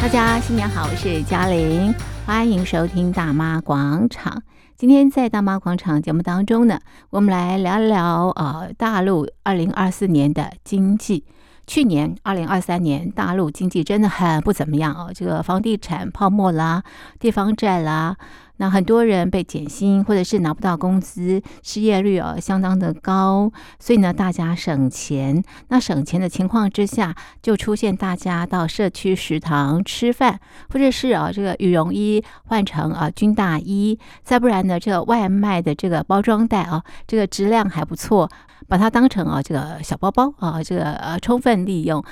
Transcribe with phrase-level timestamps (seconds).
[0.00, 4.42] 大家新年好，我是嘉玲，欢迎收听大妈广场。
[4.74, 6.80] 今天在大妈广场节目当中呢，
[7.10, 11.26] 我们来聊聊呃大陆二零二四年的经济。
[11.66, 16.82] 去年二零二三年大陆经济真的很不怎么样哦，这个房地产泡沫啦，
[17.18, 18.16] 地方债啦。
[18.56, 25.42] 那很多人被减薪，或者是拿不到工资，失业率啊相当的高，所以呢，大家省钱。
[25.68, 30.38] 那省钱的情况之下，就出现大家到社区食堂吃饭，
[30.70, 38.28] 或者是啊这个羽绒衣换成啊军大衣，再不然呢，这个外卖的这个包装袋啊，这个质量还不错，
[38.68, 42.04] 把它当成啊这个小包包啊，这个呃充分利用。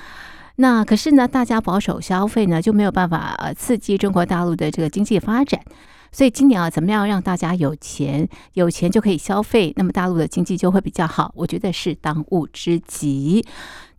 [0.56, 5.60] 那可是呢，大家保守消费呢，就没有办法呃刺激中国大陆的这个经济发展。
[6.10, 11.30] 所以今年啊，怎么样让大家有钱，有钱就可以消费，那么大陆的经济就会比较好。
[11.36, 13.44] 我觉得是当务之急。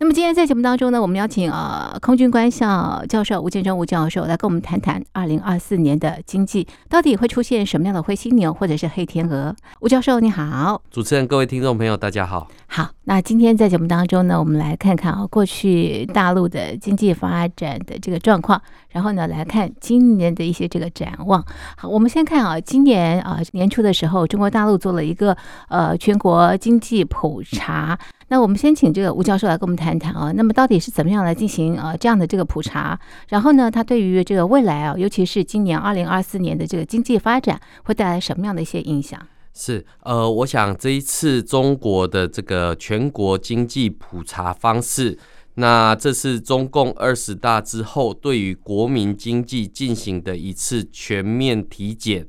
[0.02, 9.54] 那么今天在节目当中呢，我们邀请呃空军官校教授吴建中吴教授来跟我们谈谈二零二四年的经济到底会出现什么样的灰犀牛或者是黑天鹅。
[9.82, 12.48] 吴教授你好，主持人各位听众朋友大家好。
[12.68, 21.44] 好，那今天在节目当中呢，我们来看看啊过去大陆的经济发展的这个状况，然后呢来看今年的一些这个展望。
[21.76, 25.36] 好，我们先看啊今年啊年初的时候，中国大陆做了一个
[25.68, 28.00] 呃全国经济普查。
[28.30, 33.00] 那我们先请这个吴教授来跟我们谈谈啊，那么到底是怎么样来进行呃这样的这个普查？
[33.28, 39.20] 然后呢，它对于这个未来啊，尤其是今年二零二四年的这个经济发展，会带来什么样的一些影响？
[39.54, 45.18] 是呃，我想这一次中国的这个全国经济普查方式，
[45.56, 52.28] 那这是中共二十大之后对于国民经济进行的一次全面体检。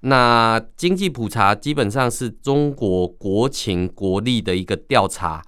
[0.00, 5.44] 那经济普查基本上是中国国情国力的一个调查，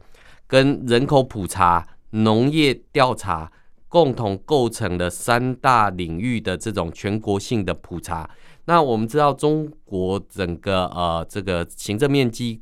[0.46, 3.50] 跟人口普查、农业调查
[3.88, 8.28] 共同构成了三大领域的这种全国性的普查。
[8.66, 12.60] 那我们知道，中国整个呃这个行政面积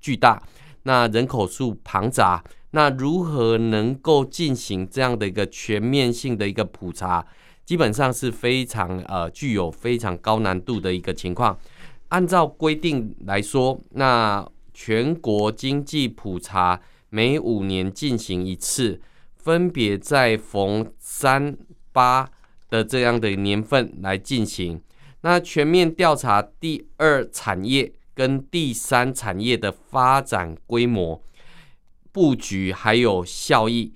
[0.00, 0.42] 巨大，
[0.82, 7.26] 那人口数庞杂，那如何能够进行这样的一个全面性的一个普查？
[7.64, 11.58] 基本上是非常呃具有非常高难度的一个情况。
[12.08, 19.00] 按照规定来说，那全国经济普查每五年进行一次，
[19.36, 21.56] 分别在逢三
[21.92, 22.28] 八
[22.68, 24.80] 的这样的年份来进行。
[25.22, 31.22] 那全面调查第二产业跟第三产业的发展规模、
[32.10, 33.94] 布局还有效益，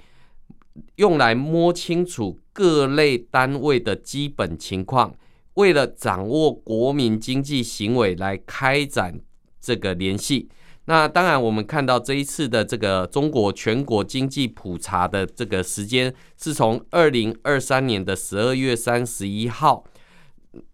[0.94, 2.38] 用来摸清楚。
[2.56, 5.14] 各类单位的基本情况，
[5.54, 9.20] 为了掌握国民经济行为来开展
[9.60, 10.48] 这个联系。
[10.86, 19.84] 那当然，我们看到这一次的这个中国全国经济普查的这个时间是从二零二三年的十二月三十一号，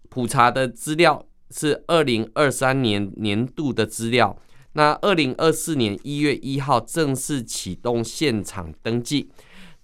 [0.09, 4.39] 普查的资料是二零二三年年度的资料。
[4.75, 9.29] 那二零二四年一月一号正式启动现场登记。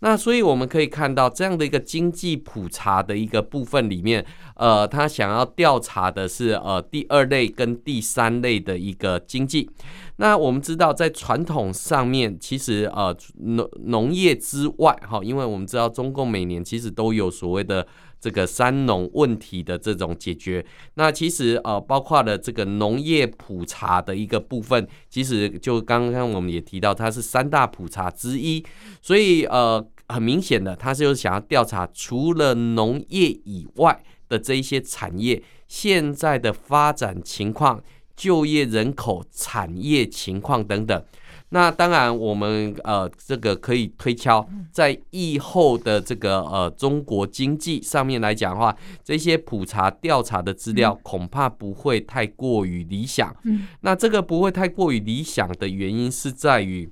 [0.00, 9.68] 那所以我们可以看到，这样的一个经济普查的一个部分里面，呃，他想要调查的是呃第二类跟第三类的一个经济。
[10.16, 17.86] 那我们知道，在传统上面，其实呃农农业之外，哈，因为我们知道中共每年其实都有所谓的。
[18.20, 20.64] 这个三农问题的这种解决，
[20.94, 28.64] 那其实呃包括了这个农业普查的一个部分，其实就刚刚我们也提到，它是三大普查之一，
[29.00, 37.82] 所以呃很明显的，它是就是想要调查除了农业以外的这一些产业现在的发展情况、
[38.16, 41.04] 就业人口、产业情况等等。
[41.50, 53.34] 那当然，我们呃，这个可以推敲，在疫后的这个呃中国经济上面来讲的话，这些普查调查的资料恐怕不会太过于理想。
[53.80, 56.90] 那这个不会太过于理想的原因是在于，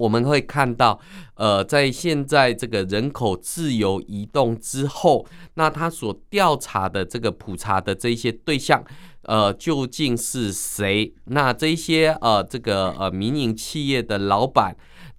[0.00, 0.98] 我们会看到，
[1.34, 8.82] 呃，在现在这个人口自由移动之后，那他所调查的这个普查的这些对象。
[9.24, 11.12] 呃，究竟是谁？
[11.26, 14.74] 那这些呃，这个呃，民营企业的老板，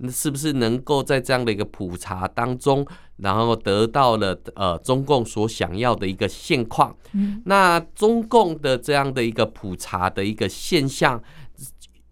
[0.10, 2.86] 是不是能够在这样的一个普查当中，
[3.18, 6.98] 然后得到了呃中共所想要的一个现况？
[7.14, 11.22] 嗯，那中共的这样的一个普查的一个现象。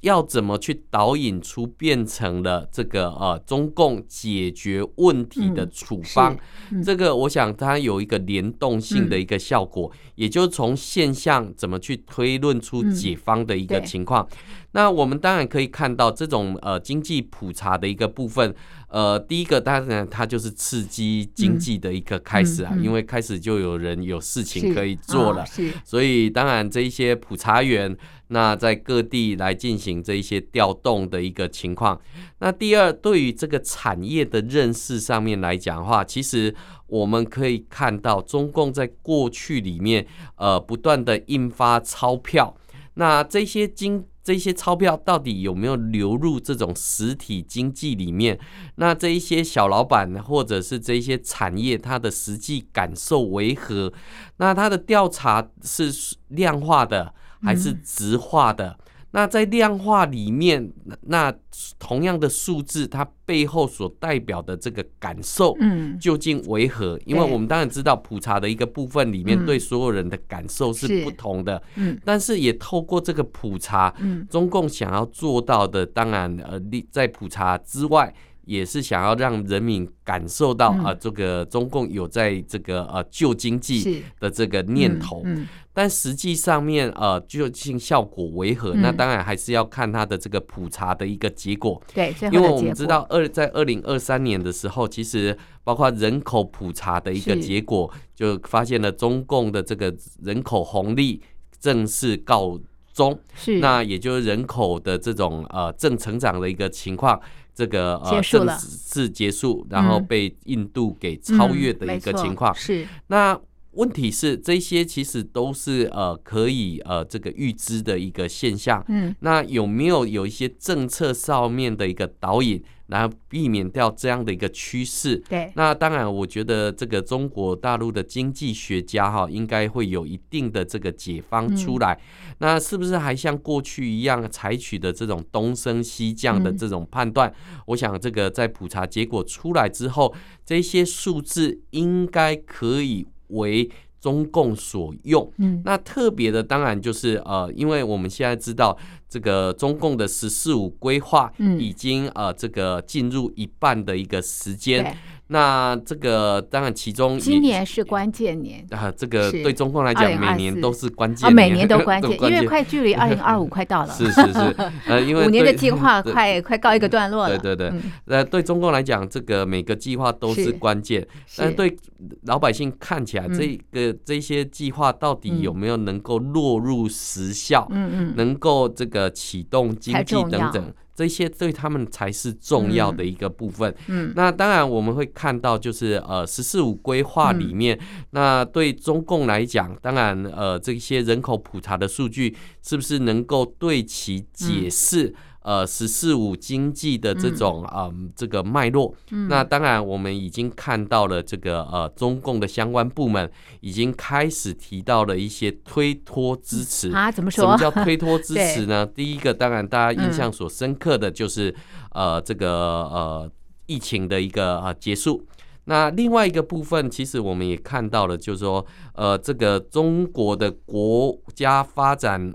[0.01, 6.33] 要怎么去导引出变成了这个呃中共解决问题的处方？
[6.71, 14.25] 嗯嗯、这个我想它有一个联动性的一个效果，嗯、也就是从现象怎么去推论出解方的一个情况。
[14.31, 14.37] 嗯、
[14.71, 18.55] 那我们当然可以看到这种呃经济普查的一个部分，
[18.87, 25.45] 呃，第一个当然它就是刺激经济的一个开始啊，因为开始就有人有事情可以做了，
[25.83, 27.95] 所以当然这一些普查员，
[28.29, 32.01] 那在各地来进行这一些调动的一个情况。
[32.39, 36.55] 那第二，对于这个产业的认识上面来讲的话，其实
[36.87, 42.55] 我们可以看到中共在过去里面呃不断的印发钞票，
[42.95, 44.05] 那这些经。
[44.21, 48.37] 这些钞票到底有没有流入这种实体经济里面？
[48.75, 53.91] 那这一些小老板或者是这一些产业，它的实际感受为何？
[54.37, 55.91] 那它的调查是
[56.27, 57.11] 量化的
[57.41, 58.69] 还是直化的？
[58.69, 60.71] 嗯那在量化里面，
[61.07, 61.33] 那
[61.79, 66.95] 同样的数字，它背后所代表的这个感受，嗯，究竟为何？
[67.05, 78.13] 因为我们当然知道普查的一个部分里面，对所有人的感受是不同的，嗯，但是也透过这个普查，嗯，中共想要做到的，当然呃，在普查之外，
[78.49, 85.23] 也是想要让人民感受到啊，这个中共有在这个呃救经济的这个念头。
[85.71, 88.71] 但实际上面，呃，究竟效果为何？
[88.73, 91.81] 嗯、那当然还是要看它的这个普查的一个结果。
[91.93, 101.21] 对，因为我们知道二在二零二三年的时候，其实包括人口普查的一个结果，就发现了中共的这个人口红利
[101.61, 102.59] 正式告
[102.91, 103.17] 终。
[103.35, 107.17] 是，那也就是人口的这种呃正成长的一个情况，
[107.59, 108.47] 这个呃政
[108.89, 112.53] 治结束，然后被印度给超越的一个情况。
[112.53, 113.39] 嗯嗯、是，那。
[113.73, 125.15] 问题是这些其实都是呃可以呃这个预知的一个现象，嗯，那有没有有一些政策上面的一个导引，然后避免掉这样的一个趋势？
[125.29, 131.93] 对，那当然，我觉得这个中国大陆的经济学家哈，应该会有一定的这个解方出来。
[131.93, 137.29] 嗯、那是不是还像过去一样采取的这种东升西降的这种判断？
[137.29, 140.13] 嗯、我想这个在普查结果出来之后，
[140.45, 143.07] 这些数字应该可以。
[143.29, 143.69] 为
[144.01, 148.75] 中共所用，嗯，那特别的当然就是呃，因为我们现在知道
[149.09, 154.95] 这个中共的“十四五”规划，已经呃这个进入一半的一个时间。
[155.31, 158.65] 那这个当然，其中今年是关键年。
[158.71, 163.93] 啊，这个对中共来讲，每年都是关键啊，每年都关键， 因为快距离 二零二五快到了。
[163.93, 164.55] 是是是，
[164.87, 167.37] 呃， 因为五年的计划快快告一个段落了。
[167.37, 171.07] 对对对，呃，对中共来讲，这个每个计划都是关键，
[171.37, 171.77] 但对
[172.23, 177.67] 老百姓看起来，这个这些计划到底有没有能够落入实效？
[177.69, 180.73] 嗯嗯，能够这个启动经济等等。
[180.95, 183.73] 这些对他们才是重要的一个部分。
[183.87, 195.15] 嗯，那当然我们会看到，就是呃“十四五”规划里面，嗯、那对中共来讲，当然呃这些人口普查的数据是不是能够对其解释？
[195.41, 203.31] 呃，“十四五”经济的这种嗯、呃、这个脉络，嗯、那当然我们已经看到了这个呃中共的相关部门
[203.61, 207.09] 已经开始提到了一些推脱支持啊？
[207.09, 207.45] 怎么说？
[207.45, 208.85] 什么叫推脱支持呢？
[208.93, 211.49] 第一个，当然大家印象所深刻的就是、
[211.91, 213.31] 嗯、呃这个呃
[213.67, 215.25] 疫情的一个呃结束。
[215.63, 222.33] 那另外一个部分，其实我们也看到了，就是说呃这个中国的国家发展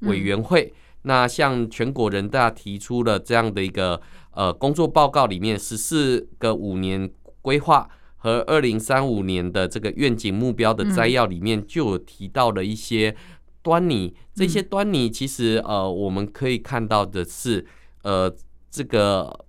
[0.00, 0.66] 委员会。
[0.66, 4.00] 嗯那像全国人大提出了这样的一个
[4.32, 7.08] 呃工作报告里面，十四个五年
[7.42, 13.14] 规划和二零三五年的这个愿景目标的摘要里面，就有提到了一些
[13.62, 14.16] 端倪。
[14.34, 17.64] 这些端倪其实呃我们可以看到的是，
[18.02, 18.34] 呃
[18.68, 19.46] 这个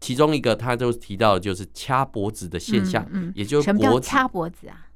[0.00, 4.87] 其中一个他就提到的就是掐脖子的现象，也就是国什么叫掐脖子啊？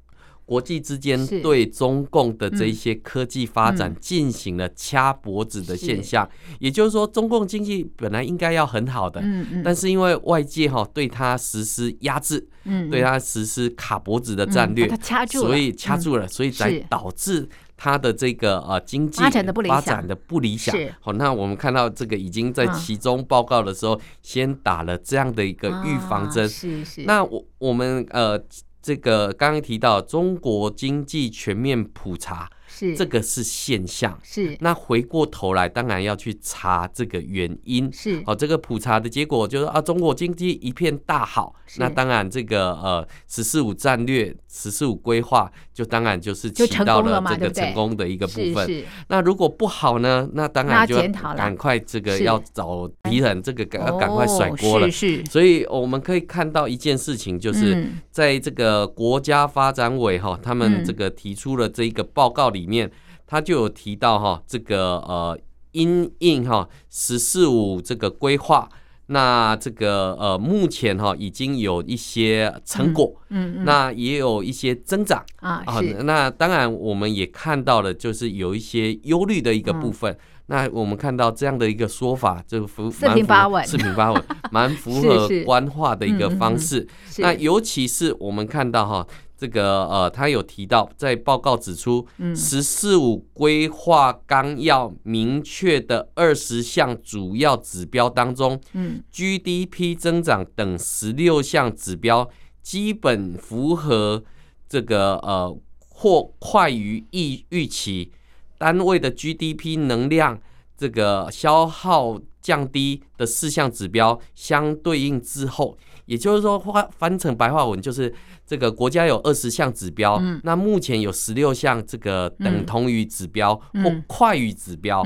[0.45, 9.23] 国际之间对中共的这一些科技发展进行了掐脖子的现象，也就是说，中共经济本来应该要很好的，
[9.63, 12.45] 但是因为外界哈对它实施压制，
[12.91, 14.87] 对它实施卡脖子的战略，
[15.31, 17.47] 所以掐住了，所以才导致
[17.77, 20.75] 它的这个呃经济发展的不理想。
[20.99, 26.47] 好，那我们看到这个已经在其中报告的时候，先打了这样的一个预防针。
[26.49, 27.03] 是是。
[27.03, 28.37] 那我我们呃。
[28.83, 32.49] 这个刚刚提到中国经济全面普查。
[32.73, 32.95] 是。
[32.95, 34.57] 这个是现象，是。
[34.59, 38.23] 那回过头来，当然要去查这个原因，是。
[38.25, 48.83] 哦，这个普查的结果就是啊，中国经济一片大好，那当然这个呃“十四五”战略、“十四五”规划，就当然就是起到了这个成功的一个部分。
[49.07, 50.27] 那如果不好呢？
[50.33, 50.97] 那当然就
[51.37, 54.89] 赶快这个要找敌人，这个赶要赶快甩锅了。
[54.89, 62.62] 是，是，所以我们可以看到一件事情，就是在这个国家发展委哈，他们这个提出了这一个报告里。
[62.63, 62.89] 里面
[63.27, 65.37] 他就有提到哈，这个呃
[65.73, 68.69] 因应哈“十四五”这个规划。
[69.07, 75.81] 那这个呃，目前哈已经有一些成果，嗯，嗯嗯，那也有一些增长啊啊。
[76.03, 80.13] 那当然，我们也看到了，就是有一些忧虑的一个部分。
[80.13, 86.87] 嗯、那我们看到这样的一个说法，就符四平八稳，四平八稳，蛮符合 官话的一个方式。
[87.05, 89.05] 是是那尤其是我们看到哈。
[89.37, 102.29] 这个呃，他有提到，在报告指出，“十四五”规划纲要明确的二十项主要指标当中，嗯，GDP 增长等十六项指标
[102.61, 104.23] 基本符合
[104.69, 105.57] 这个呃
[105.89, 108.11] 或快于预预期，
[108.57, 110.39] 单位的 GDP 能量
[110.77, 118.13] 这个消耗降低的四项指标相对应之后，也就是说，翻翻成白话文就是。
[118.45, 125.01] 这个国家有二十项指标，嗯、那目前有十六项这个等同于指标、嗯、或快于指标，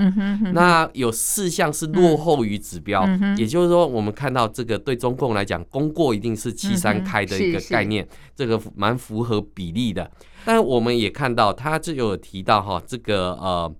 [0.53, 3.07] 那有四项是落后于指标。
[3.37, 10.09] 也就是说，我们看到这个对中共来讲，功过一定是七三开的一个概念，嗯、这个蛮符合比例的。
[10.43, 13.71] 但我们也看到，他就有提到哈，这个呃，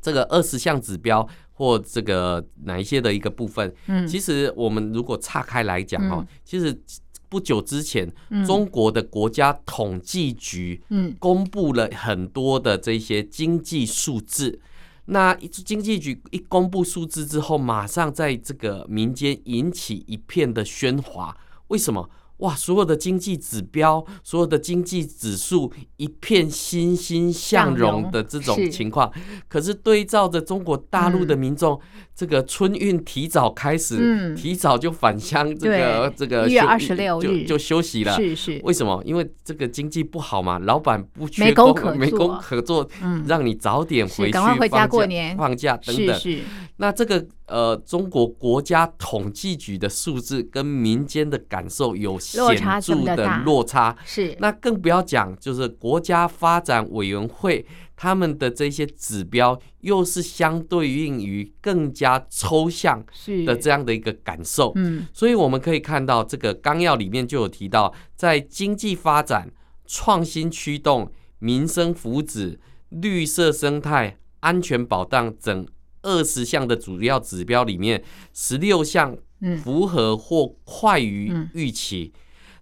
[0.00, 6.80] 这个二十项指标或这个哪一些的一个部分，嗯、其实我们如果岔开来讲哦，嗯、其实。
[7.28, 8.08] 不久之前，
[8.46, 14.60] 中国的国家统计局嗯公布了很多的这些经济数字。
[15.06, 21.36] 那经济局一公布数字之后，马上在这个民间引起一片的喧哗。
[21.66, 22.08] 为什么？
[22.38, 22.54] 哇！
[22.54, 29.10] 所有的经济指标，所有的经济指数，一片欣欣向荣的这种情况。
[29.48, 31.80] 可是对照着中国大陆的民众，
[32.14, 38.14] 这个春运提早开始，提早就返乡，这个这个一月二十六日就休息了。
[38.16, 38.60] 是是。
[38.64, 39.02] 为什么？
[39.06, 42.86] 因为这个经济不好嘛，老板不缺工，没工可做，
[43.26, 46.18] 让你早点回去，赶快回家过年，放假等等。
[46.18, 46.42] 是是。
[46.78, 52.40] 那这个呃，中国国家统计局的数字跟民间的感受有显
[52.80, 54.36] 著的落差，是。
[54.40, 63.04] 那更不要讲，就是国家发展委员会他们的这些指标，又是相对应于更加抽象
[63.46, 64.72] 的这样的一个感受。
[64.74, 65.06] 嗯。
[65.12, 69.48] 所以我们可以看到，这个纲要里面就有提到，在经济发展、
[69.86, 75.64] 创新驱动、民生福祉、绿色生态、安全保障等。
[76.06, 79.16] 二十项的主要指标里面，十六项
[79.62, 82.12] 符合或快于预期。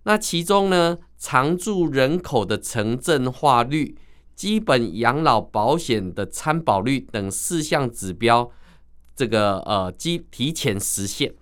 [0.05, 3.97] 那其中呢，常住人口的城镇化率、
[4.35, 8.51] 基本养老保险的参保率等四项指标，
[9.15, 11.35] 这个呃，基提前实现。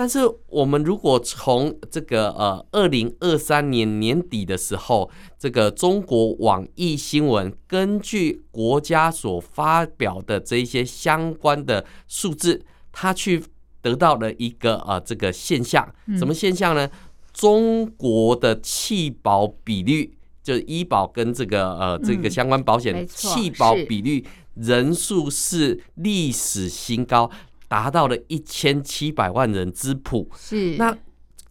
[0.00, 13.42] 但是，我们如果从这个呃二零二三年年底的时候，这个中国网易新闻根据国家所发表的这一些相关的数字，它去
[13.82, 16.88] 得到了一个呃这个现象，什么现象呢？
[17.32, 24.24] 中国的弃保比率，就是医保跟这个呃这个相关保险弃保比率
[24.54, 27.28] 人数是历史新高。
[27.68, 30.96] 达到了一千七百万人之谱，是那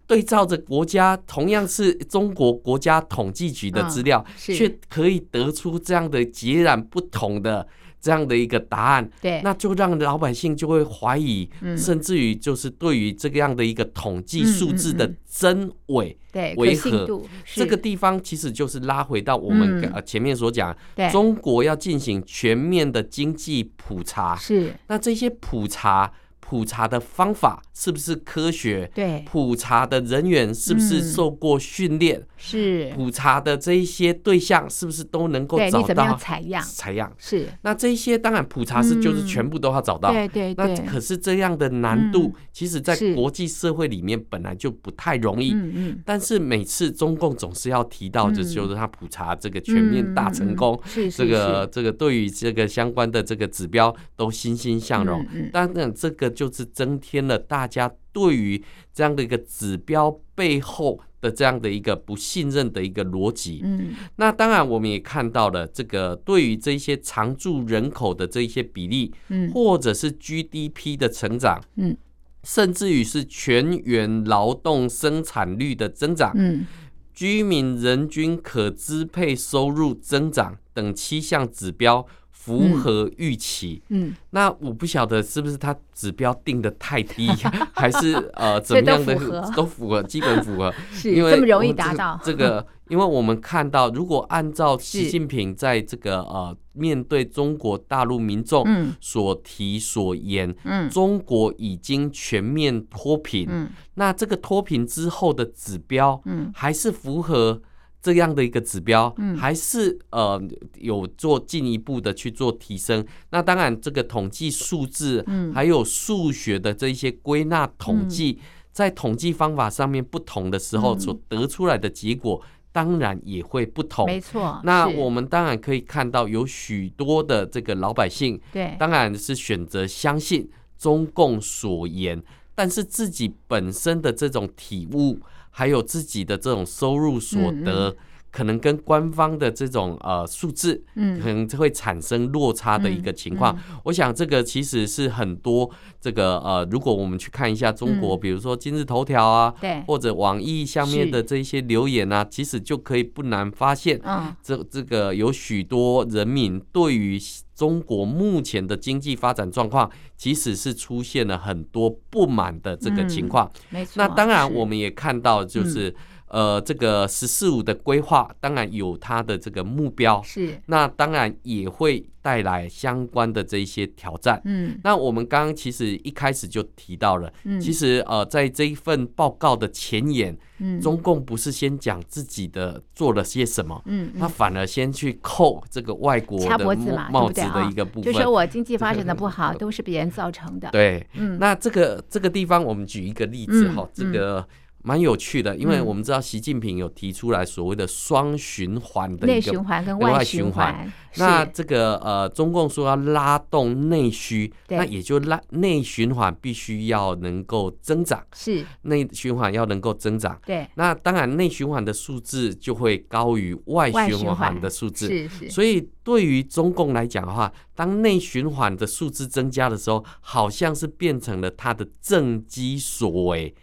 [0.06, 7.68] 对照着国家同样是中国国家统计局的资料，却可以得出这样的截然不同的。
[8.00, 17.22] 这样的一个答案，对，那就让老百姓就会怀疑，嗯、甚至于就是对于这个样的一个统计数字的真伪、对为何，
[17.54, 24.74] 这个地方其实就是拉回到我们呃前面所讲，嗯、中国要进行全面的经济普查，是。
[24.88, 26.12] 那这些普查。
[26.50, 28.90] 普查的方法是不是科学？
[28.96, 32.26] 对，普查的人员是不是受过训练？
[32.38, 36.64] 是，普查的这一些对象是不是都能够找到采样？
[36.64, 37.50] 采样是。
[37.64, 40.14] 那这一些当然普查是就是全部都要找到。
[40.14, 40.74] 对对对。
[40.74, 45.52] 那可是这样的难度，其实在国际社会里面本来就不太容易。
[45.52, 46.04] 嗯嗯。
[46.06, 50.80] 但是每次中共总是要提到，就是就是他普查这个全面大成功，
[51.14, 55.26] 这个这个对于这个相关的这个指标都欣欣向荣。
[55.34, 55.50] 嗯。
[55.52, 56.34] 当然这个。
[56.38, 58.64] 就是增添了大家对于
[58.94, 63.62] 这样的一个指标背后的这样的一个不信任的一个逻辑。
[63.64, 71.98] 嗯，那当然我们也看到了这个对于这些常住人口的这一些比例，嗯，或者是 GDP 的成长，嗯，
[72.44, 76.68] 甚至于是全员劳动生产率的增长，嗯，
[77.16, 82.06] 居民人均可支配收入增长等七项指标。
[82.48, 83.82] 符合预期。
[83.90, 87.28] 嗯，那我不晓得是不是他指标定的太低，
[87.76, 92.20] 还是呃怎么样的都符合，都符合，基本符合，是因为这么容易达到。
[92.24, 92.66] 这个。
[92.90, 98.66] 因为我们看到，如果按照习近平在这个 呃面对中国大陆民众
[99.02, 107.62] 所提所言，嗯，中国已经全面脱贫，嗯，那这个脱贫之后的指标，嗯，还是符合
[108.08, 110.42] 这样的一个指标，嗯，还是呃
[110.78, 113.06] 有做进一步的去做提升。
[113.32, 118.40] 那当然，这个统计数字，嗯，还有数学的这些归纳统计，
[118.72, 122.42] 在统计方法上面不同的时候，所得出来的结果。
[122.72, 124.62] 当然也会不同，没错。
[124.64, 130.48] 那我们当然可以看到，有许多的这个老百姓，对，当然是选择相信
[130.78, 132.22] 中共所言，
[132.54, 135.18] 但是自己本身的这种体悟，
[135.58, 137.96] 还有自己的这种收入所得。
[138.30, 143.58] 可能跟官方的这种呃数字，嗯，可能会产生落差的一个情况。
[143.86, 145.68] 我想这个其实是很多
[146.00, 157.18] 这个呃，如果我们去看一下中国，比如说今日头条啊，对，或者网易下面的这些留言啊，其实就可以不难发现，嗯，这这个有许多人民对于
[157.58, 163.52] 中国目前的经济发展状况，其实是出现了很多不满的这个情况。
[163.70, 163.94] 没错。
[163.98, 165.94] 那当然，我们也看到就是。
[166.30, 170.60] 呃，这个“十四五”的规划当然有它的这个目标，是。
[170.66, 174.42] 那当然也会带来相关的这一些挑战。
[174.44, 190.70] 嗯，那我们刚刚其实一开始就提到了，嗯，其实呃，在这一份报告的前言，嗯，中共不是先讲自己的做了些什么，嗯，他反而先去扣这个外国的帽子的一个部分，就说我经济发展的不好， 都是别人造成的。
[190.72, 194.46] 对，嗯，那这个这个地方，我们举一个例子哈，这个。
[194.88, 200.90] 蛮有趣的，因为我们知道习近平有提出来所谓的双循环的一个内循环跟外循环。
[201.18, 210.40] 那这个呃，中共说要拉动内需，那也就拉内循环必须要能够增长，是内循环要能够增长。
[210.46, 215.10] 对，那当然内循环的数字就会高于外循环的数字。
[215.10, 215.50] 是是。
[215.50, 223.54] 所以对于中共来讲的话，当内循环的数字增加的时候，好像是变成了它的政绩所为。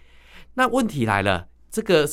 [0.55, 2.09] 那问题来了，这个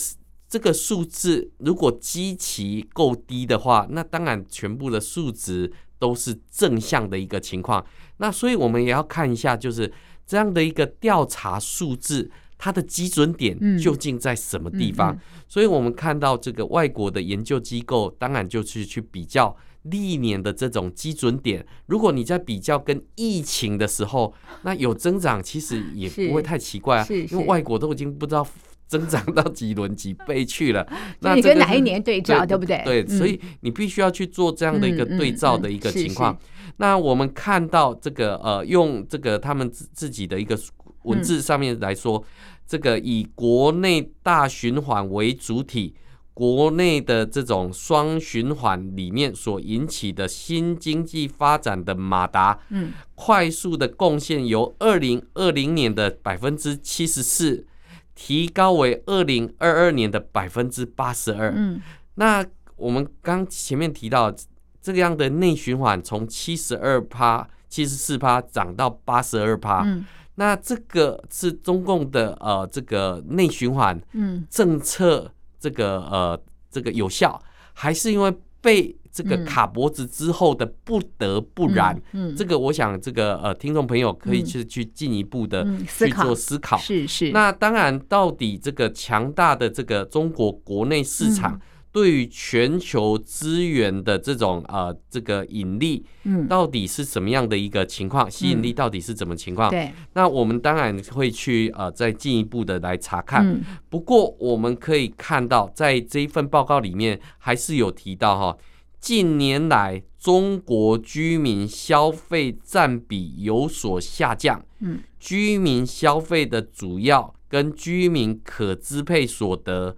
[0.47, 7.85] 这个数字如果基期够低的话，那当然全部的数值都是正向的一个情况。
[8.17, 9.91] 那所以我们也要看一下，就是
[10.25, 15.17] 这样的一个调查数字，它的基准点究竟在什么地方？
[15.47, 21.65] 所以我们看到这个外国的研究机构，当然就是去比较历年的这种基准点。
[21.87, 28.45] 如果你在比较跟疫情的时候，那有增长，其实也不会太奇怪啊， 因为外国都已经不知道
[28.87, 30.85] 增长到几轮几倍去了。
[31.21, 32.81] 那你跟哪一年对照，对不对？
[32.83, 36.37] 对，所以你必须要去做这样的一个对照的一个情况。
[36.77, 40.57] 那我们看到这个呃，用这个他们自自己的一个
[41.03, 42.23] 文字上面来说，
[42.67, 45.95] 这个以国内大循环为主体。
[46.33, 57.67] 国内的这种双循环里面所引起的新经济发展的马达，嗯，快速的贡献由二零二零年的百分之七十四
[58.15, 61.53] 提高为二零二二年的百分之八十二。
[61.55, 61.81] 嗯，
[62.15, 62.43] 那
[62.77, 64.33] 我们刚前面提到
[64.81, 75.29] 这样的内循环从七十二趴、七十四趴涨到八十二趴，嗯，那这个是中共的呃这个内循环嗯政策。
[75.61, 76.37] 这个呃，
[76.69, 81.95] 这个有效，还是因为被这个卡脖子之后的不得不然？
[82.13, 86.77] 嗯，嗯，这个我想，这个呃，听众朋友可以去去进一步的去做思考。
[86.77, 87.31] 是是。
[87.31, 91.61] 那当然，到底这个强大的这个中国国内市场。
[91.91, 98.31] 嗯对于全球资源的这种呃这个引力，嗯，到底是什么样的一个情况？
[98.31, 99.69] 吸引力到底是怎么情况？
[99.69, 103.61] 对，那我们当然会去呃再进一步的来查看。
[103.89, 108.57] 不过我们可以看到，在这一份报告里面还是有提到哈，
[109.01, 119.97] 近年来中国居民消费占比有所下降，嗯，居民消费的主要跟居民可支配所得、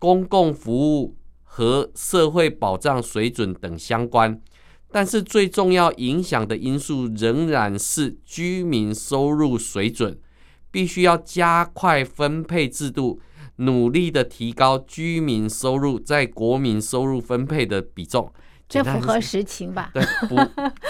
[0.00, 1.14] 公共服务。
[1.58, 4.40] 和社会保障水准等相关，
[4.92, 10.16] 但是最重要影响的因素仍然是居民收入水准，
[10.70, 13.20] 必须要加快分配制度，
[13.56, 18.32] 努力的提高居民收入在国民收入分配的比重，
[18.68, 19.90] 这符合实情吧？
[19.94, 20.36] 对，不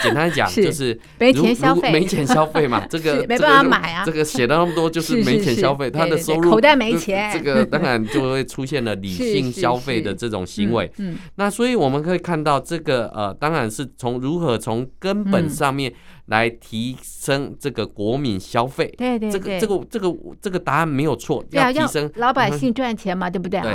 [0.03, 4.03] 简单讲 就是没钱消费，没钱消费嘛，这 个没办法买啊。
[4.05, 10.91] 这个写了那么多就是没钱消费，他的收入口袋没钱，这个 当然就会出现了理性消费的这种行为。
[10.99, 15.93] 嗯，那所以我们可以看到这个呃，当然是从如何从根本上面。
[16.29, 22.11] 来提升这个国民消费，对对，这个这个这个这个答案没有错，要提升。
[22.17, 23.61] 老百姓赚钱嘛，对不对？
[23.63, 23.75] 对，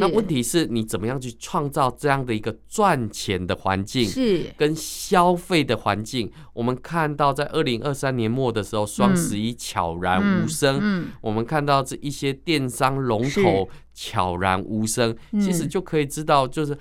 [0.00, 4.46] 那问题是你怎么样去创造这样的一个赚钱的环境，是。
[4.56, 6.30] 跟消费的环境？
[6.52, 16.76] 我们看到在二零二三年末的时候，双十一悄然无声，我们看到这一些电商龙头悄然无声，其实就可以知道，就是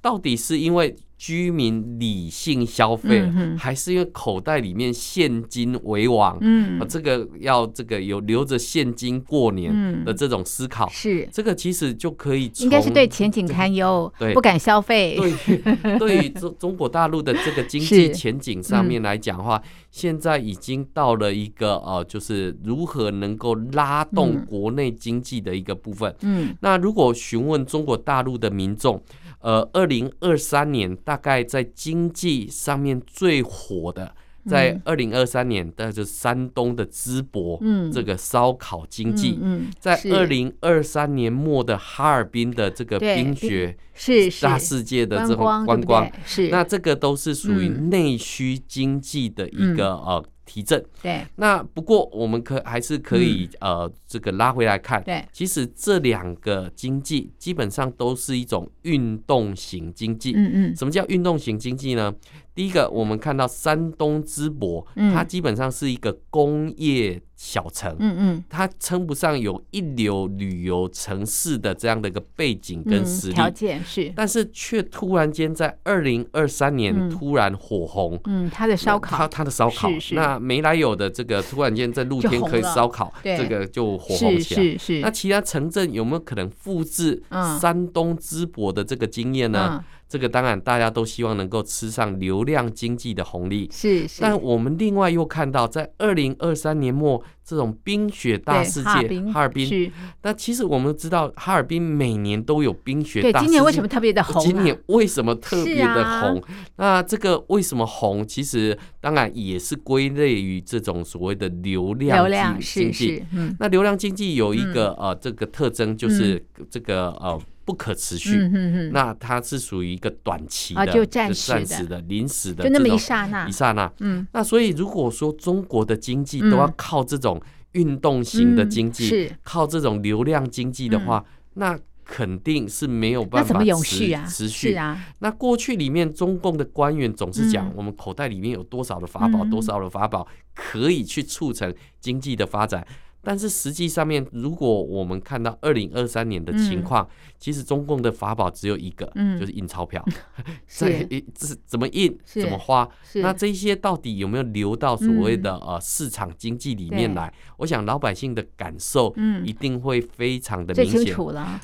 [0.00, 0.96] 到底是因为。
[1.24, 6.36] 居民理性消费，还是因为口袋里面现金为王？
[6.42, 11.26] 嗯，这个要这个有留着现金过年的这种思考，是。
[11.32, 14.34] 这个其实就可以应该是对前景堪忧，对。
[14.34, 15.16] 不敢消费。
[15.16, 26.14] 对，对于中 中国大陆的这个经济前景上面来讲的话，现在已经到了一个呃，就是如何能够拉动国内经济的一个部分。
[26.20, 29.02] 嗯，那如果询问中国大陆的民众，
[29.44, 34.14] 呃，二零二三年大概在经济上面最火的，
[34.48, 46.48] 在二零二三年，的就是山东的淄博，嗯，这个烧烤经济，嗯，在二零二三年末的哈尔滨的这个冰雪是大世界的这种观光，是。
[46.48, 50.24] 那这个都是属于内需经济的一个呃。
[50.44, 62.14] 提振，对，那不过我们可还是可以呃，这个拉回来看，对，其实这两个经济基本上都是一种运动型经济，嗯嗯，什么叫运动型经济呢？
[62.54, 73.34] 第一个，我们看到山东淄博，它基本上是一个工业小城，嗯嗯，它称不上有一流旅游城市的这样的一个背景跟实力。
[73.34, 85.00] 条件是，但是却突然间在二零二三年突然火红，嗯，它的烧烤，它它的烧烤，那没来由的这个突然间在露天可以烧烤， 这个就火红起来，是是。
[85.00, 87.22] 那其他城镇有没有可能复制
[87.60, 89.84] 山东淄博的这个经验呢？
[90.08, 93.68] 这个当然，大家都希望能够吃上流量经济的红利。
[93.72, 94.20] 是，是。
[94.20, 99.90] 但我们另外又看到，在二零二三年末这种冰雪大世界，哈尔滨。
[100.22, 103.50] 那其实我们知道，哈尔滨每年都有冰雪大世界。
[103.50, 104.42] 今年为什么特别的红？
[104.44, 106.42] 今年为什么特别的红？
[106.76, 108.24] 那这个为什么红？
[108.24, 113.24] 其实当然也是归类于这种所谓的流量经济。
[113.58, 117.40] 那流量经济有一个呃这个特征，就是这个呃。
[117.64, 121.52] 不可持续，嗯、哼哼，那它是属于一个短期的、啊、就暂时
[121.86, 123.90] 的、临时的，就那么一刹那，一刹那。
[124.00, 127.40] 嗯，那所以如果说中国的经济都要靠这种
[127.72, 129.36] 运动型的经济，嗯、是。
[129.42, 134.26] 靠这种流量经济的话，嗯、那肯定是没有办法持，续啊？
[134.26, 134.74] 持续。
[134.74, 135.02] 啊。
[135.20, 142.86] 那过去里面中共的官员总是讲，我们口袋里面有多少的法宝，嗯、多少的法宝可以去促成经济的发展。
[143.24, 147.08] 但是实际上面，如果我们看到二零二三年的情况，
[147.38, 149.06] 其实中共的法宝只有一个，
[149.38, 150.04] 就是印钞票。
[150.68, 152.88] 所以这怎么印，怎么花？
[153.14, 157.32] 那这些到底有没有流到所谓的呃市场经济里面来？
[157.56, 161.16] 我想老百姓的感受，一定会非常的明显。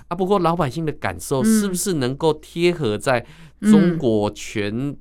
[0.08, 3.24] 啊，不过老百姓的感受是不是能够贴合在
[3.60, 4.96] 中国全？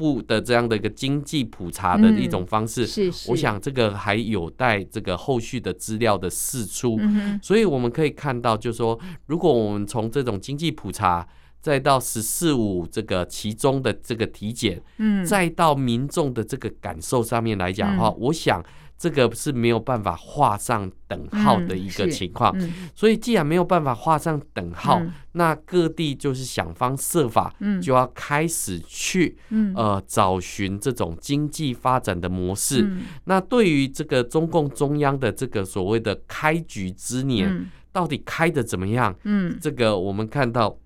[0.00, 6.98] 部的这样的一个经济普查的一种方式，是是，我想这个还有待这个后续的资料的释出。
[7.42, 11.28] 所以我们可以看到，就是说，如果我们从这种经济普查，
[11.60, 18.64] 再到“十四五”这个其中的这个体检，嗯，再到民众的这个感受上面来讲的话，我想。
[19.00, 22.68] 这个是没有办法画上等号的一个情况，嗯。
[22.68, 32.82] 嗯、所以既然没有办法画上等号，嗯、那各地就是想方设法，就要开始去、嗯、呃找寻这种经济发展的模式。
[32.82, 39.16] 嗯、那对于这个中共中央的这个所谓的开局之年，嗯、到底开的怎么样？
[39.24, 40.76] 嗯，这个我们看到，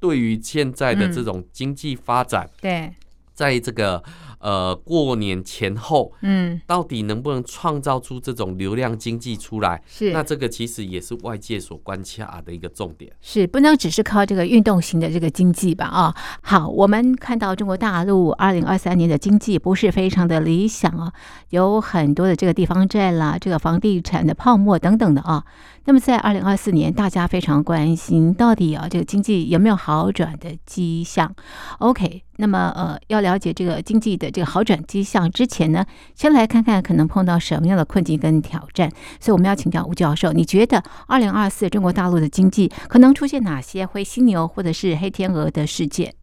[0.00, 2.94] 对于现在的这种经济发展，对、嗯，
[3.32, 4.02] 在这个。
[4.40, 9.82] 呃，过年前后，嗯，到底能不能创造出这种流量经济出来？
[9.86, 13.12] 是，那这个其实也是外界所关切的一个重点。
[13.20, 15.84] 是，不能只是靠这个运动型的这个经济吧？
[15.84, 21.12] 啊，好，我们看到中国大陆二零二三年的经济不是非常的理想啊，
[21.50, 25.44] 有很多的这个地方债啦，这个房地产的泡沫等等的啊。
[25.84, 31.34] 那么在二零二四年，大家非常关心到底啊，这个经济有没有好转的迹象
[31.78, 38.90] ？OK，那么呃，要了解这个经济的这个好转迹象之前呢，先来看看可能碰到什么样的困境跟挑战。
[39.20, 46.14] 所以我们要请教吴教授，你觉得二零二四中国大陆的经济可能出现哪些灰犀牛或者是黑天鹅的事件？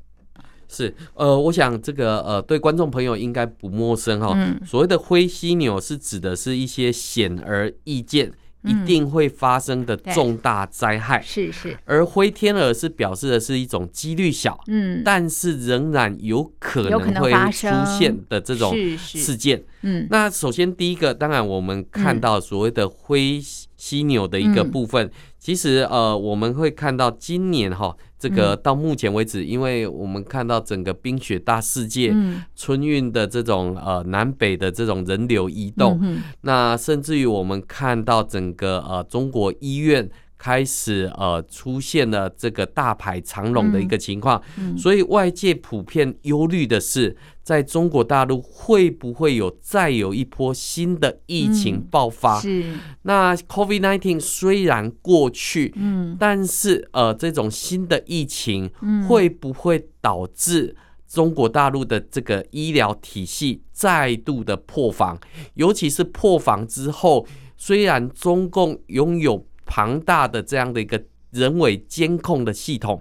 [0.68, 4.34] 是，呃，我想这个呃，对观众朋友应该不陌生哈。
[4.36, 4.60] 嗯。
[4.66, 8.34] 所谓的灰犀牛是指的是一些显而易见。
[8.68, 11.78] 一定会发生的重大灾害，是是。
[11.86, 19.64] 而灰天鹅是表示的是一种几率小，嗯，但是仍然有可能会出现的这种事件。
[19.82, 23.42] 嗯，那首先第一个，当然我们看到所谓的灰
[23.78, 25.10] 犀牛的一个部分，
[25.40, 27.96] 其实呃，我们会看到今年哈。
[28.20, 32.12] 这个到目前为止，因为我们看到整个冰雪大世界，
[32.56, 36.02] 春运的这种呃南北的这种人流移动，
[36.42, 40.10] 那甚至于我们看到整个呃中国医院。
[40.38, 44.42] 开始呃出现了这个大排长龙的一个情况，
[44.78, 52.40] 所以外界普遍忧虑的是，在中国大陆会不会有再有一波新的疫情爆发？
[52.40, 52.64] 是。
[53.02, 58.70] 那 COVID-19 虽然过去，嗯，但是呃这种新的疫情
[59.08, 60.76] 会不会导致
[61.08, 65.20] 中国大陆的这个医疗体系再度的破防？
[65.56, 71.00] 尤其是破防之后，虽然中共拥有庞大的这样的一个
[71.32, 73.00] 人为监控的系统，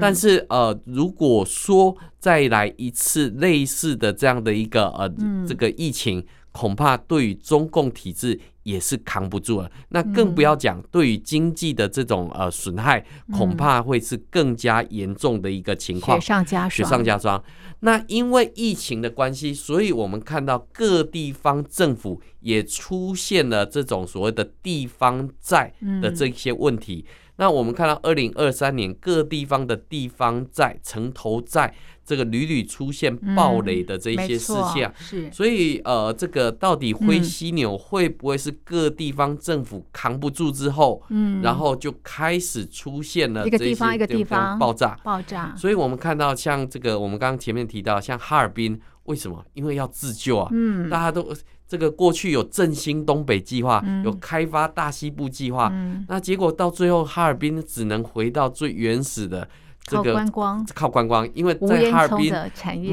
[0.00, 5.08] 但是呃，如果说再来一次类似的这样的一个呃
[5.46, 9.70] 这个疫情，恐怕对于中共体制也是扛不住了。
[9.90, 17.42] 那更不要讲对于经济的这种呃损害，恐怕会是更加严重的一个情况，雪上加霜，雪上加霜。
[17.80, 27.04] 那因为疫情的关系，所以我们看到各地方政府也出现了这种所谓的地方债的这些问题。
[27.36, 31.74] 那我们看到二零二三年各地方的地方债、城投债。
[32.06, 45.52] 这个屡屡出现暴雷的这些事项，是，所以呃，这个到底灰犀牛会不会是各地方政府扛不住之后，嗯，然后就开始出现了这些一个地方一个地方爆炸爆炸？
[45.56, 49.44] 所以我们看到像这个，我们刚刚前面提到像哈尔滨，为什么？
[49.54, 51.34] 因为要自救啊，嗯，大家都
[51.68, 55.72] 这个过去有振兴东北计划，有开发大西部计划，
[56.08, 59.48] 那结果到最后哈尔滨只能回到最原始的。
[59.88, 62.34] 这个靠观光，靠观光，因为在哈尔滨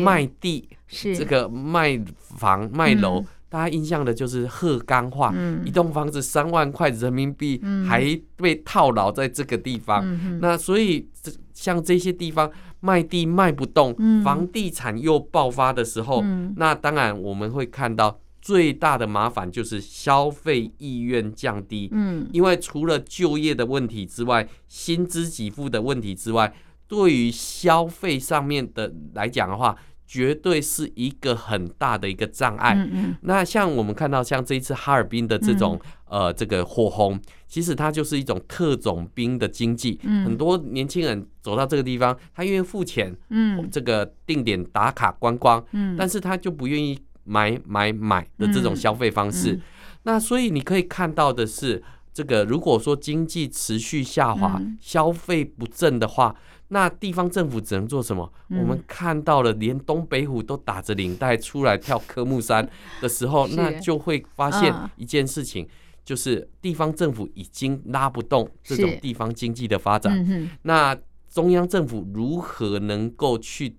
[0.04, 1.18] 卖地是。
[1.18, 5.34] 这个卖房卖楼，大家印象的就是鹤岗话，
[5.66, 10.06] 一栋房子三万块人民币，还被套牢在这个地方。
[10.40, 16.24] 那所以这像这些地方卖地卖不动，房地产又爆发的时候，
[16.58, 21.88] 那当然我们会看到最大的麻烦就是消费意愿降低。
[21.94, 26.54] 嗯，因为除了就业的问题之外，薪资给付的问题之外。
[26.86, 29.76] 对于消费上面的来讲的话，
[30.06, 32.74] 绝对是一个很大的一个障碍。
[32.76, 33.16] 嗯嗯。
[33.22, 39.98] 那像我们看到，像这一次哈尔滨的这种呃这个火红，其实它就是一种特种兵的经济。
[40.04, 40.26] 嗯。
[40.26, 49.60] 很多年轻人走到这个地方，他愿意付钱，嗯，这个定点打卡观光，嗯，但是他就不愿意买买买的这种消费方式。
[50.04, 51.82] 那所以你可以看到的是，
[52.14, 56.36] 这个如果说经济持续下滑，消费不振的话。
[56.70, 58.34] 那地方政府只能做什么？
[58.50, 62.68] 嗯、我们看到了，连东北虎都打着领带出来跳科目三
[63.00, 65.68] 的时候， 那就会发现一件事情，
[66.04, 70.50] 就是地方政府已经拉不动这种地方经济的发展。
[70.64, 70.98] 那
[71.30, 73.78] 中央政府如何能够去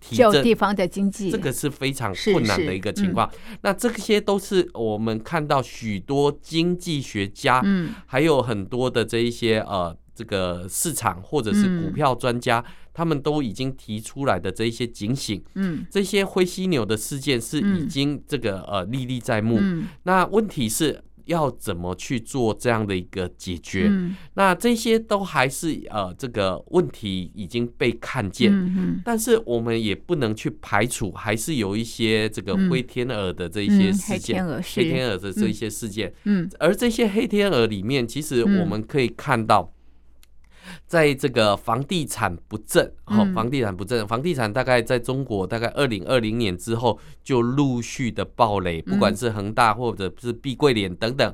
[0.00, 1.30] 提振地方的经济？
[1.30, 3.30] 这个是非常困难的一个情况。
[3.62, 9.96] 那这些都是我们看到许多经济学家，嗯，还有很多的这一些呃。
[10.12, 19.58] 这个市场或者是股票专家，他们都已经提出来的这一些警醒，嗯，这些灰犀牛的事件是已经这个呃历历在目。
[20.02, 23.90] 那问题是要怎么去做这样的一个解决？
[24.34, 28.52] 那这些都还是呃这个问题已经被看见，
[29.04, 39.72] 但是我们也不能去排除，还是有一些这个灰天鹅的这一些事件，黑天鹅的这一些事件，嗯，而这些黑天鹅里面，其实我们可以看到。
[40.90, 51.32] 在这个房地产不振，哦，房地产不振，房地产大概在中国大概二零二零年之后就陆续的暴雷，不管是恒大或者是碧桂园等等。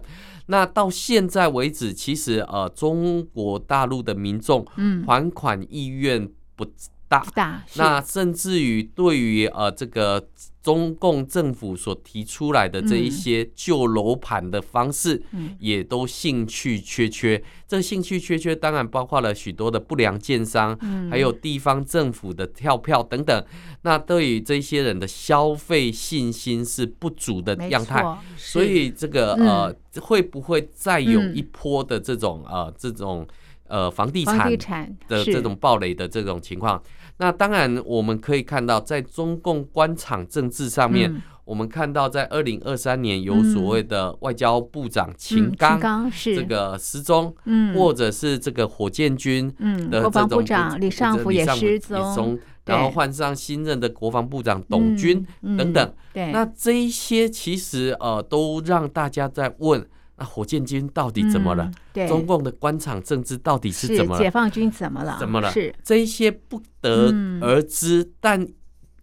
[0.49, 4.63] 那到现在为止，其实呃，中国大陆的民众
[5.07, 6.67] 还款意愿不
[7.09, 10.29] 大，大，那甚至于对于呃这个。
[10.67, 15.23] 中共政府所提出来的这一些旧楼盘的方式，
[15.61, 17.41] 也都兴趣缺缺。
[17.69, 20.77] 这兴趣缺缺，当然包括了许多的不良建商，
[21.09, 23.47] 还有地方政府的跳票等等。
[23.83, 28.05] 那对于这些人的消费信心是不足的样态。
[28.37, 33.25] 所以这个呃，会不会再有一波的这种呃这种？
[33.69, 36.83] 呃房地产的这种暴雷的这种情况。
[37.19, 55.27] 那当然，我们可以看到，在中共官场政治上面，嗯、我们看到在二零二三年有所谓的外交部长秦刚这个失踪，嗯，或者是这个火箭军的这种、嗯、国防部长李尚福也失踪，然后换上新任的国防部长董军
[55.57, 55.95] 等等。
[56.13, 59.83] 对，那这一些其实呃，都让大家在问。
[60.17, 61.65] 那火箭军到底怎么了？
[61.65, 64.23] 嗯、对，中共的官场政治到底是怎么了？
[64.23, 65.17] 解放军怎么了？
[65.21, 65.51] 怎么了？
[65.53, 68.49] 是这一些不得而知，嗯、但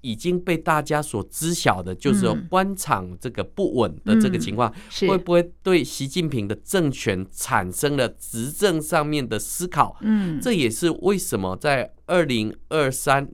[0.03, 9.97] 已经被大家所知晓的，就是官场这个不稳的这个情况，嗯、会不会对习近平的政权产生了执政上面的思考？
[10.01, 11.91] 嗯，这也是为什么在。
[12.05, 13.25] 二零二三，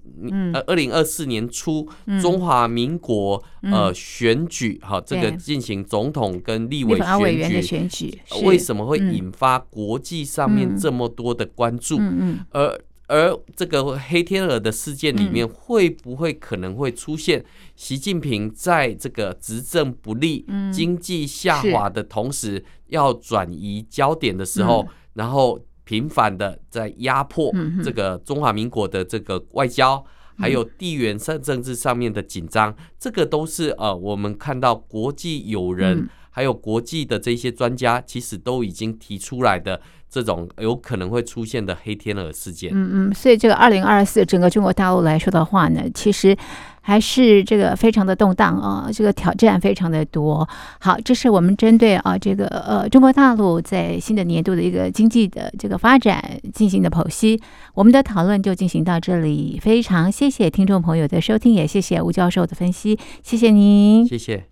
[0.53, 11.97] 呃，二零二四年初，嗯、中华民国、嗯、呃选举，哈，这个进行总统跟立委选举，选举为什么会引发国际上面这么多的关注？
[11.97, 12.79] 嗯嗯、而
[13.09, 17.43] 而这个黑天鹅的事件里面，会不会可能会出现
[17.75, 25.59] 习近平在这个执政不力、嗯、经济下滑的同时，要转移焦点的时候，嗯、然后？
[25.85, 27.51] 频繁的在压迫
[27.83, 30.05] 这个中华民国的这个外交，
[30.37, 36.07] 还有地缘上政治上面的紧张，这个都是呃，我们看到国际友人
[36.39, 42.71] 还有国际的这些专家，其实都已经提出来的这种有可能会出现的黑天鹅事件。
[42.73, 46.37] 嗯嗯，所以这个二零二四整个中国大陆来说的话呢，其实。
[46.81, 50.47] 还是这个非常的动荡啊，这个挑战非常的多。
[50.79, 57.39] 好，这是我们针对啊这个呃中国大陆在新的年度的一个经济的这个发展进行的剖析。
[57.75, 64.45] 我们的讨论就进行到这里，非常谢谢听众朋友的收听，也谢谢吴教授的分析，谢谢您，谢谢。